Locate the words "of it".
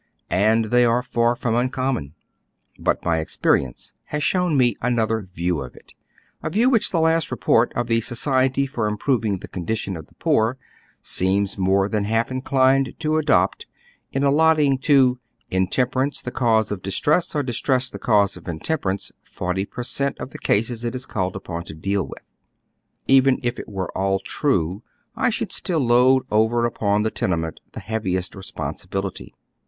5.61-5.93